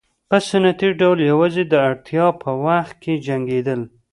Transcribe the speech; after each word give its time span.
په 0.29 0.37
سنتي 0.49 0.89
ډول 0.99 1.19
یوازې 1.31 1.63
د 1.67 1.73
اړتیا 1.87 2.25
په 2.41 2.51
وخت 2.65 2.95
کې 3.03 3.13
جنګېدل. 3.27 3.81